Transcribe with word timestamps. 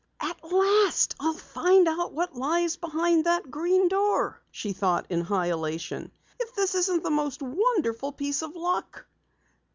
"At 0.19 0.51
last 0.51 1.13
I'll 1.19 1.35
find 1.35 1.87
out 1.87 2.11
what 2.11 2.35
lies 2.35 2.75
behind 2.75 3.25
that 3.25 3.51
Green 3.51 3.87
Door," 3.87 4.41
she 4.49 4.73
thought 4.73 5.05
in 5.11 5.21
high 5.21 5.51
elation. 5.51 6.11
"If 6.39 6.55
this 6.55 6.73
isn't 6.73 7.03
the 7.03 7.11
most 7.11 7.39
wonderful 7.43 8.11
piece 8.11 8.41
of 8.41 8.55
luck!" 8.55 9.05